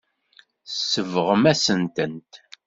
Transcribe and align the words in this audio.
Tsebɣem-asen-tent. 0.67 2.31